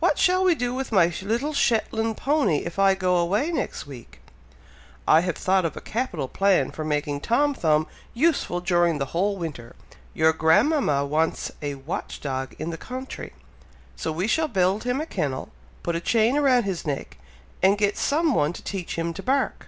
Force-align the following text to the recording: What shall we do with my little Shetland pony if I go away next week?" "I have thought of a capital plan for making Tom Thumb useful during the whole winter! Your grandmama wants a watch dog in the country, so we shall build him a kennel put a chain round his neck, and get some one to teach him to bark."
What 0.00 0.16
shall 0.18 0.42
we 0.42 0.54
do 0.54 0.72
with 0.74 0.90
my 0.90 1.12
little 1.20 1.52
Shetland 1.52 2.16
pony 2.16 2.62
if 2.64 2.78
I 2.78 2.94
go 2.94 3.16
away 3.18 3.50
next 3.52 3.86
week?" 3.86 4.20
"I 5.06 5.20
have 5.20 5.36
thought 5.36 5.66
of 5.66 5.76
a 5.76 5.82
capital 5.82 6.28
plan 6.28 6.70
for 6.70 6.82
making 6.82 7.20
Tom 7.20 7.52
Thumb 7.52 7.86
useful 8.14 8.62
during 8.62 8.96
the 8.96 9.04
whole 9.12 9.36
winter! 9.36 9.76
Your 10.14 10.32
grandmama 10.32 11.04
wants 11.04 11.52
a 11.60 11.74
watch 11.74 12.22
dog 12.22 12.56
in 12.58 12.70
the 12.70 12.78
country, 12.78 13.34
so 13.96 14.12
we 14.12 14.26
shall 14.26 14.48
build 14.48 14.84
him 14.84 14.98
a 14.98 15.04
kennel 15.04 15.50
put 15.82 15.94
a 15.94 16.00
chain 16.00 16.36
round 16.38 16.64
his 16.64 16.86
neck, 16.86 17.18
and 17.62 17.76
get 17.76 17.98
some 17.98 18.32
one 18.34 18.54
to 18.54 18.62
teach 18.62 18.96
him 18.96 19.12
to 19.12 19.22
bark." 19.22 19.66